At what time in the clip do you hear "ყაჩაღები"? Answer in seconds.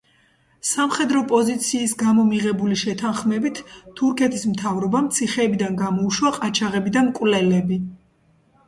6.41-6.97